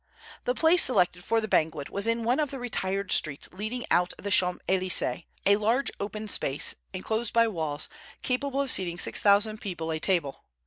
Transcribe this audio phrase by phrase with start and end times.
[0.45, 4.13] The place selected for the banquet was in one of the retired streets leading out
[4.13, 7.87] of the Champs Elysées, a large open space enclosed by walls
[8.23, 10.43] capable of seating six thousand people at table.